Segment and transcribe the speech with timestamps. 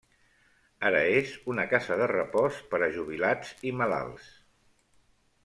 [0.87, 4.33] Ara és una casa de repòs per a jubilats i malalts.